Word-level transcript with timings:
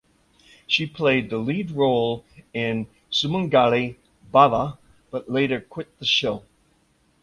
She 0.65 0.87
played 0.87 1.29
the 1.29 1.37
lead 1.37 1.69
role 1.69 2.25
in 2.55 2.87
"Sumangali 3.11 3.97
Bhava" 4.33 4.79
but 5.11 5.29
later 5.29 5.61
quit 5.61 5.95
the 5.99 6.05
show. 6.05 6.41